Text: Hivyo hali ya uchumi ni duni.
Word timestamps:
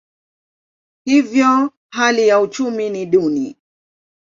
Hivyo 1.05 1.73
hali 1.89 2.27
ya 2.27 2.39
uchumi 2.39 2.89
ni 2.89 3.05
duni. 3.05 3.57